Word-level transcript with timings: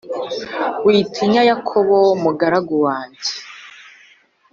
witinya, 0.85 1.41
yakobo, 1.49 1.97
mugaragu 2.23 2.75
wanjye, 2.85 3.29